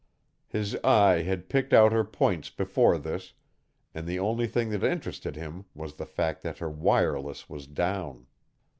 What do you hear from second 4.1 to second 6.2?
only thing that interested him was the